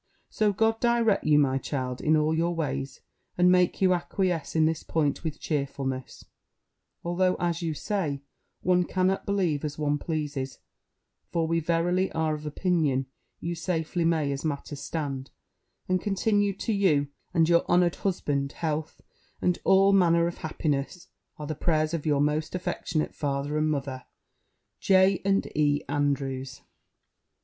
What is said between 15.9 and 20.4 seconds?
continue to you, and your honoured husband, health, and all manner of